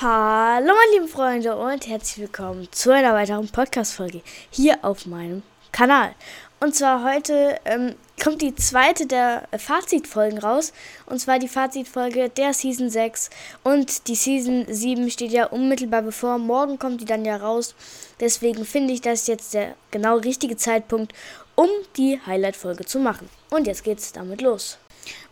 [0.00, 6.16] Hallo meine lieben Freunde und herzlich willkommen zu einer weiteren Podcast-Folge hier auf meinem Kanal.
[6.58, 10.72] Und zwar heute ähm, kommt die zweite der Fazitfolgen raus.
[11.06, 13.30] Und zwar die Fazitfolge der Season 6.
[13.62, 16.38] Und die Season 7 steht ja unmittelbar bevor.
[16.38, 17.76] Morgen kommt die dann ja raus.
[18.18, 21.12] Deswegen finde ich das jetzt der genau richtige Zeitpunkt,
[21.54, 23.30] um die Highlight-Folge zu machen.
[23.48, 24.76] Und jetzt geht's damit los.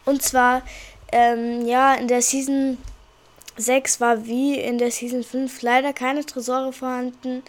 [0.04, 0.62] Und zwar,
[1.10, 2.78] ähm, ja, in der Season
[3.56, 7.42] 6 war wie in der Season 5 leider keine Tresore vorhanden.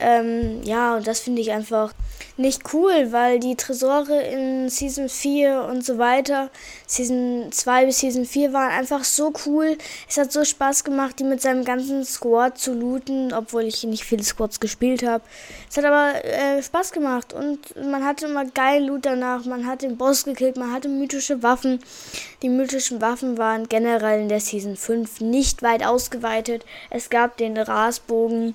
[0.00, 1.92] Ähm, ja, und das finde ich einfach
[2.36, 6.50] nicht cool, weil die Tresore in Season 4 und so weiter,
[6.84, 9.78] Season 2 bis Season 4 waren einfach so cool.
[10.08, 14.04] Es hat so Spaß gemacht, die mit seinem ganzen Squad zu looten, obwohl ich nicht
[14.04, 15.22] viele Squads gespielt habe.
[15.70, 19.44] Es hat aber äh, Spaß gemacht und man hatte immer geil Loot danach.
[19.44, 21.78] Man hat den Boss gekillt, man hatte mythische Waffen.
[22.42, 26.64] Die mythischen Waffen waren generell in der Season 5 nicht weit ausgeweitet.
[26.90, 28.54] Es gab den Rasbogen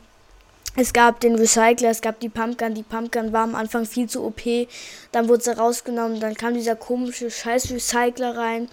[0.75, 2.73] es gab den Recycler, es gab die Pumpgun.
[2.73, 4.41] Die Pumpgun war am Anfang viel zu OP.
[5.11, 6.19] Dann wurde sie rausgenommen.
[6.19, 8.69] Dann kam dieser komische scheiß Recycler rein.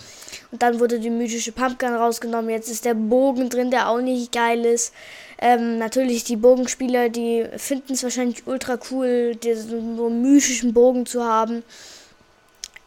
[0.52, 2.50] Und dann wurde die mythische Pumpgun rausgenommen.
[2.50, 4.92] Jetzt ist der Bogen drin, der auch nicht geil ist.
[5.38, 11.24] Ähm, natürlich die Bogenspieler, die finden es wahrscheinlich ultra cool, diesen so mythischen Bogen zu
[11.24, 11.62] haben.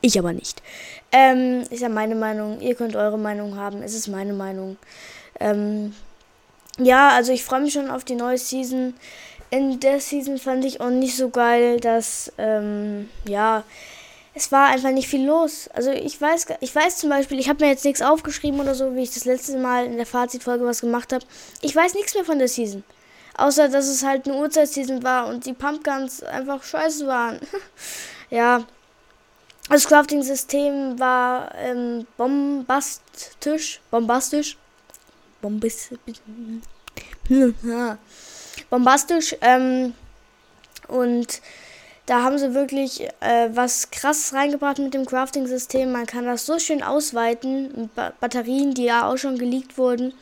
[0.01, 0.61] Ich aber nicht.
[1.11, 2.61] Ähm, ist ja meine Meinung.
[2.61, 3.81] Ihr könnt eure Meinung haben.
[3.81, 4.77] Es ist meine Meinung.
[5.39, 5.93] Ähm,
[6.79, 8.93] ja, also ich freue mich schon auf die neue Season.
[9.51, 13.63] In der Season fand ich auch nicht so geil, dass, ähm, ja,
[14.35, 15.69] es war einfach nicht viel los.
[15.73, 18.95] Also ich weiß, ich weiß zum Beispiel, ich habe mir jetzt nichts aufgeschrieben oder so,
[18.95, 21.25] wie ich das letzte Mal in der Fazitfolge was gemacht habe.
[21.61, 22.83] Ich weiß nichts mehr von der Season.
[23.35, 27.39] Außer, dass es halt eine Uhrzeit-Season war und die Pumpguns einfach scheiße waren.
[28.29, 28.63] ja.
[29.69, 33.81] Das Crafting-System war ähm, bombastisch.
[33.91, 34.57] Bombastisch.
[35.41, 35.89] Bombis
[38.69, 39.35] bombastisch.
[39.41, 39.93] Ähm,
[40.87, 41.41] und
[42.09, 45.91] da haben sie wirklich äh, was krasses reingebracht mit dem Crafting-System.
[45.91, 47.91] Man kann das so schön ausweiten.
[47.93, 50.13] Ba Batterien, die ja auch schon geleakt wurden.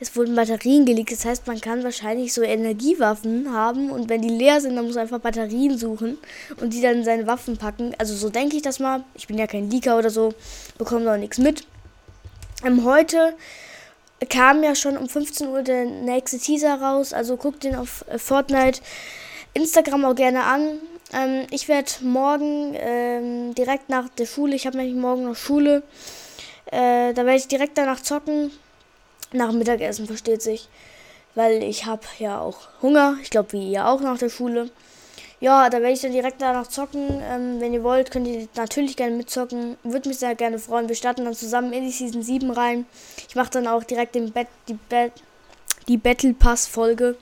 [0.00, 1.12] Es wurden Batterien geleakt.
[1.12, 3.90] Das heißt, man kann wahrscheinlich so Energiewaffen haben.
[3.90, 6.16] Und wenn die leer sind, dann muss man einfach Batterien suchen
[6.62, 7.94] und die dann in seine Waffen packen.
[7.98, 9.04] Also so denke ich das mal.
[9.14, 10.32] Ich bin ja kein Leaker oder so.
[10.78, 11.66] Bekomme auch nichts mit.
[12.64, 13.34] Ähm, heute
[14.28, 17.12] kam ja schon um 15 Uhr der nächste Teaser raus.
[17.12, 18.80] Also guckt den auf äh, Fortnite,
[19.54, 20.78] Instagram auch gerne an.
[21.12, 25.82] Ähm, ich werde morgen ähm, direkt nach der Schule, ich habe nämlich morgen noch Schule,
[26.66, 28.50] äh, da werde ich direkt danach zocken.
[29.32, 30.68] Nach Mittagessen, versteht sich.
[31.34, 33.16] Weil ich habe ja auch Hunger.
[33.22, 34.70] Ich glaube, wie ihr auch nach der Schule.
[35.44, 37.22] Ja, da werde ich dann direkt danach zocken.
[37.22, 39.76] Ähm, wenn ihr wollt, könnt ihr natürlich gerne mitzocken.
[39.82, 40.88] Würde mich sehr gerne freuen.
[40.88, 42.86] Wir starten dann zusammen in die Season 7 rein.
[43.28, 45.12] Ich mache dann auch direkt den Bet die, Bet
[45.86, 47.18] die Battle Pass Folge.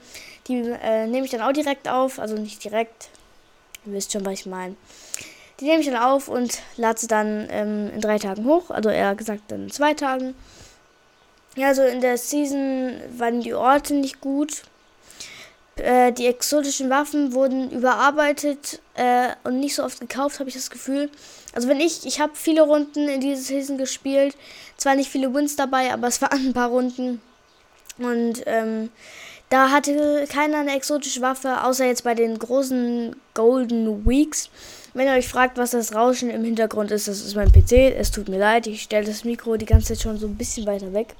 [0.47, 2.17] Die äh, nehme ich dann auch direkt auf.
[2.17, 3.09] Also nicht direkt.
[3.85, 4.77] Ihr wisst schon, was ich meine.
[5.59, 8.69] Die nehme ich dann auf und lade sie dann ähm, in drei Tagen hoch.
[8.69, 10.33] Also eher gesagt dann in zwei Tagen.
[11.57, 14.63] Ja, also in der Season waren die Orte nicht gut.
[15.77, 20.69] Äh, die exotischen Waffen wurden überarbeitet äh, und nicht so oft gekauft, habe ich das
[20.69, 21.09] Gefühl.
[21.53, 24.35] Also wenn ich, ich habe viele Runden in dieser Season gespielt,
[24.77, 27.21] zwar nicht viele Wins dabei, aber es waren ein paar Runden.
[27.97, 28.89] Und ähm,
[29.49, 34.49] da hatte keiner eine exotische Waffe, außer jetzt bei den großen Golden Weeks.
[34.93, 37.95] Wenn ihr euch fragt, was das Rauschen im Hintergrund ist, das ist mein PC.
[37.95, 40.65] Es tut mir leid, ich stelle das Mikro die ganze Zeit schon so ein bisschen
[40.65, 41.15] weiter weg.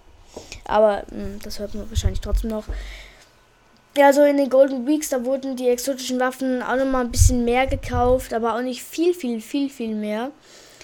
[0.66, 2.66] Aber mh, hm, das hört man wahrscheinlich trotzdem noch.
[3.96, 7.46] Ja, so in den Golden Weeks, da wurden die exotischen Waffen auch nochmal ein bisschen
[7.46, 10.32] mehr gekauft, aber auch nicht viel, viel, viel, viel mehr.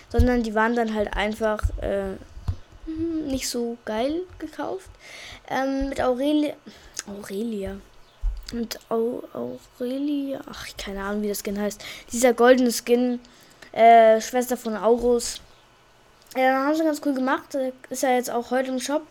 [0.09, 2.17] Sondern die waren dann halt einfach äh,
[3.25, 4.89] nicht so geil gekauft.
[5.49, 6.53] Ähm, mit Aurelia.
[7.07, 7.77] Aurelia.
[8.53, 10.41] Und Au Aurelia.
[10.47, 11.83] Ach, keine Ahnung, wie das Skin heißt.
[12.11, 13.19] Dieser goldene Skin.
[13.71, 15.41] Äh, Schwester von Aurus.
[16.35, 17.57] Ja, haben sie ganz cool gemacht.
[17.89, 19.01] Ist ja jetzt auch heute im Shop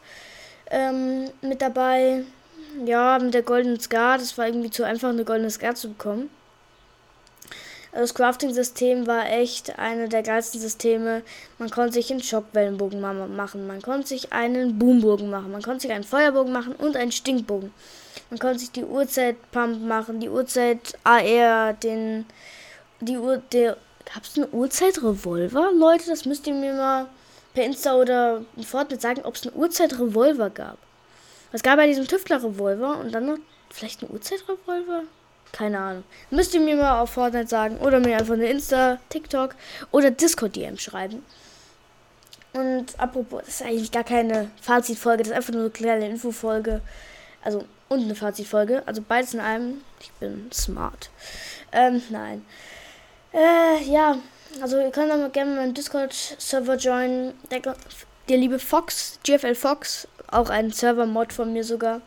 [0.71, 2.25] ähm, mit dabei.
[2.85, 6.31] Ja, mit der goldenen Scar, das war irgendwie zu einfach, eine goldene Scar zu bekommen.
[7.91, 11.23] Also das Crafting-System war echt eine der geilsten Systeme.
[11.59, 15.93] Man konnte sich einen Schockwellenbogen machen, man konnte sich einen Boombogen machen, man konnte sich
[15.93, 17.73] einen Feuerbogen machen und einen Stinkbogen.
[18.31, 22.27] Man konnte sich die Uhrzeit-Pump machen, die Uhrzeit-AR, den,
[23.01, 23.79] die Uhr, der,
[24.13, 25.73] gab's einen Uhrzeit-Revolver?
[25.75, 27.07] Leute, das müsst ihr mir mal
[27.55, 30.79] per Insta oder in Fortnite sagen, ob es einen Uhrzeit-Revolver gab.
[31.53, 33.39] Was gab bei diesem Tüftler-Revolver und dann noch
[33.71, 35.03] vielleicht ein Uhrzeit-Revolver?
[35.53, 36.05] Keine Ahnung.
[36.31, 39.55] Müsst ihr mir mal auf Fortnite sagen oder mir einfach eine Insta, TikTok
[39.91, 41.25] oder Discord-DM schreiben.
[42.53, 46.81] Und apropos, das ist eigentlich gar keine Fazitfolge, das ist einfach nur eine kleine Infofolge.
[47.43, 48.83] Also, und eine Fazitfolge.
[48.87, 49.83] Also beides in einem.
[50.01, 51.11] Ich bin smart.
[51.73, 52.45] Ähm, nein.
[53.33, 54.19] Äh, ja.
[54.61, 57.35] Also ihr könnt auch gerne meinen Discord-Server joinen.
[57.51, 57.61] Der,
[58.29, 62.01] der, liebe Fox, GFL Fox, auch ein Server-Mod von mir sogar.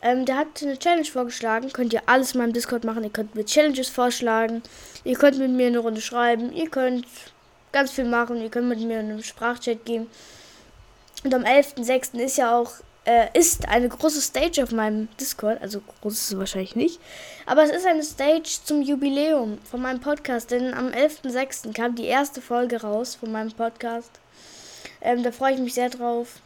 [0.00, 1.72] Ähm, der hat eine Challenge vorgeschlagen.
[1.72, 3.04] Könnt ihr alles in meinem Discord machen.
[3.04, 4.62] Ihr könnt mir Challenges vorschlagen.
[5.04, 6.52] Ihr könnt mit mir eine Runde schreiben.
[6.52, 7.06] Ihr könnt
[7.72, 8.40] ganz viel machen.
[8.40, 10.06] Ihr könnt mit mir in einen Sprachchat gehen.
[11.24, 12.18] Und am 11.06.
[12.18, 12.72] ist ja auch
[13.04, 15.60] äh, ist eine große Stage auf meinem Discord.
[15.62, 17.00] Also groß ist es wahrscheinlich nicht.
[17.46, 20.52] Aber es ist eine Stage zum Jubiläum von meinem Podcast.
[20.52, 21.72] Denn am 11.06.
[21.72, 24.12] kam die erste Folge raus von meinem Podcast.
[25.00, 26.40] Ähm, da freue ich mich sehr drauf.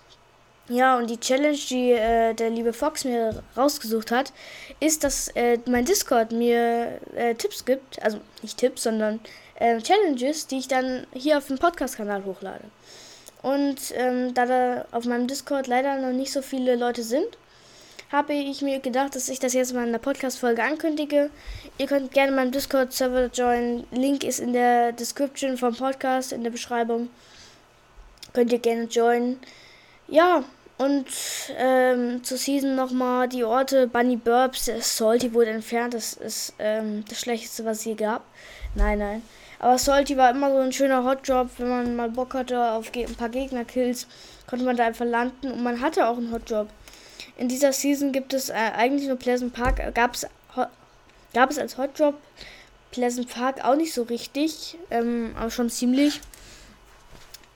[0.68, 4.32] Ja, und die Challenge, die äh, der liebe Fox mir rausgesucht hat,
[4.78, 8.00] ist, dass äh, mein Discord mir äh, Tipps gibt.
[8.02, 9.20] Also nicht Tipps, sondern
[9.56, 12.64] äh, Challenges, die ich dann hier auf dem Podcast-Kanal hochlade.
[13.42, 17.26] Und ähm, da da auf meinem Discord leider noch nicht so viele Leute sind,
[18.12, 21.30] habe ich mir gedacht, dass ich das jetzt mal in der Podcast-Folge ankündige.
[21.78, 23.84] Ihr könnt gerne meinem Discord-Server joinen.
[23.90, 27.08] Link ist in der Description vom Podcast, in der Beschreibung.
[28.32, 29.40] Könnt ihr gerne joinen.
[30.12, 30.44] Ja,
[30.76, 31.06] und
[31.56, 35.94] ähm, zur Season nochmal die Orte Bunny Burbs, Salty wurde entfernt.
[35.94, 38.22] Das ist ähm, das Schlechteste, was es hier gab.
[38.74, 39.22] Nein, nein.
[39.58, 43.14] Aber Salty war immer so ein schöner Hotjob, wenn man mal Bock hatte auf ein
[43.14, 44.06] paar Gegnerkills,
[44.46, 46.68] konnte man da einfach landen und man hatte auch einen Hotjob.
[47.38, 50.26] In dieser Season gibt es äh, eigentlich nur Pleasant Park, gab es
[51.32, 52.16] gab es als Hotjob
[52.90, 56.20] Pleasant Park auch nicht so richtig, ähm, aber schon ziemlich.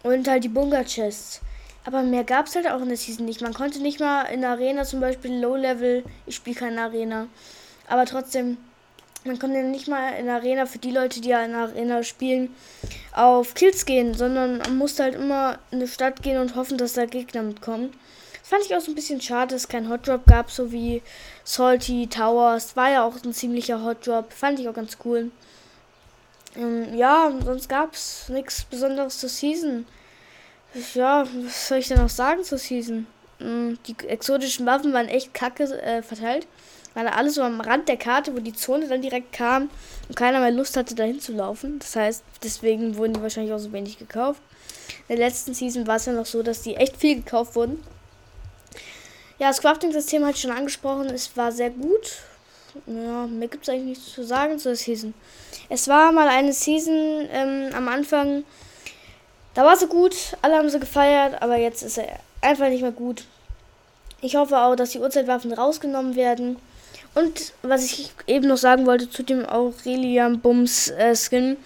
[0.03, 1.43] Und halt die Bunker Chests.
[1.87, 3.41] Aber mehr gab es halt auch in der Season nicht.
[3.41, 7.29] Man konnte nicht mal in Arena zum Beispiel Low Level, ich spiele keine Arena,
[7.89, 8.59] aber trotzdem
[9.27, 12.55] man kann ja nicht mal in Arena für die Leute, die ja in Arena spielen,
[13.13, 16.93] auf Kills gehen, sondern man musste halt immer in eine Stadt gehen und hoffen, dass
[16.93, 17.93] da Gegner mitkommen.
[18.41, 20.71] Das fand ich auch so ein bisschen schade, dass es keinen Hot Drop gab, so
[20.71, 21.03] wie
[21.43, 22.77] Salty Towers.
[22.77, 24.33] War ja auch ein ziemlicher Hot Drop.
[24.33, 25.33] Fand ich auch ganz cool.
[26.55, 29.87] Ähm, ja, sonst gab es nichts Besonderes zur Season.
[30.95, 33.07] Ja, was soll ich denn noch sagen zur Season?
[33.41, 36.47] Ähm, die exotischen Waffen waren echt kacke äh, verteilt
[36.97, 39.69] war alles so am Rand der Karte, wo die Zone dann direkt kam
[40.09, 41.79] und keiner mehr Lust hatte, dahin zu laufen.
[41.79, 44.41] Das heißt, deswegen wurden die wahrscheinlich auch so wenig gekauft.
[45.09, 47.83] In der letzten Season war es ja noch so, dass die echt viel gekauft wurden.
[49.39, 51.11] Ja, das Crafting-System ich schon angesprochen.
[51.11, 52.17] Es war sehr gut.
[52.87, 55.13] Ja, mehr gibt es eigentlich nichts zu sagen zu der Season.
[55.69, 58.45] Es war mal eine Season ähm, am Anfang.
[59.57, 62.93] Da war sie gut, alle haben sie gefeiert, aber jetzt ist er einfach nicht mehr
[62.93, 63.25] gut.
[64.21, 66.57] Ich hoffe auch, dass die Uhrzeitwaffen rausgenommen werden.
[67.15, 71.57] Und was ich eben noch sagen wollte zu dem Aurelian Bums äh, Skin,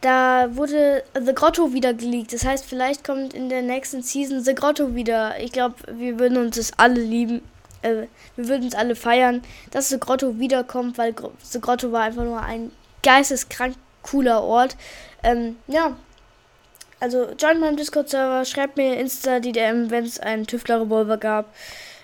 [0.00, 2.32] da wurde The Grotto wieder geleakt.
[2.32, 5.38] Das heißt, vielleicht kommt in der nächsten Season The Grotto wieder.
[5.40, 7.42] Ich glaube, wir würden uns das alle lieben.
[7.82, 8.06] Äh,
[8.36, 9.42] wir würden uns alle feiern,
[9.72, 12.70] dass The Grotto wiederkommt, weil The Grotto war einfach nur ein
[13.02, 14.74] geisteskrank cooler Ort.
[15.22, 15.98] Ähm, ja.
[17.00, 21.54] Also, join meinem Discord-Server, schreibt mir Insta, DDM, wenn es einen Tüftler-Revolver gab.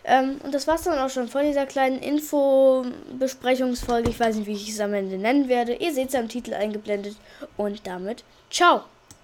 [0.05, 4.09] Ähm, und das war's dann auch schon von dieser kleinen Info-Besprechungsfolge.
[4.09, 5.75] Ich weiß nicht, wie ich es am Ende nennen werde.
[5.75, 7.17] Ihr seht es am Titel eingeblendet.
[7.57, 8.85] Und damit, ciao!